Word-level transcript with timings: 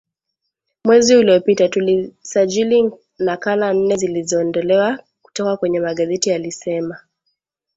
Mwezi 0.85 1.15
uliopita 1.15 1.69
tulisajili 1.69 2.91
nakala 3.19 3.73
nne 3.73 3.95
zilizoondolewa 3.95 4.99
kutoka 5.21 5.57
kwenye 5.57 5.79
magazeti 5.79 6.31
alisema 6.31 6.99